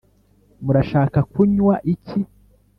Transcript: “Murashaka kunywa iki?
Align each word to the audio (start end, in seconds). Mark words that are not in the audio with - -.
“Murashaka 0.65 1.19
kunywa 1.31 1.73
iki? 1.93 2.19